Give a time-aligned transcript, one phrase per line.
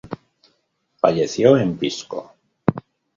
[0.99, 2.33] Falleció en Pisco.